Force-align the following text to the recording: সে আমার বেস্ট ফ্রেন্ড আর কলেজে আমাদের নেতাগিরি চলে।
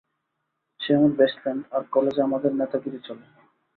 সে 0.79 0.91
আমার 0.95 1.11
বেস্ট 1.11 1.37
ফ্রেন্ড 1.41 1.61
আর 1.71 1.83
কলেজে 1.91 2.21
আমাদের 2.21 2.51
নেতাগিরি 2.53 2.99
চলে। 3.07 3.25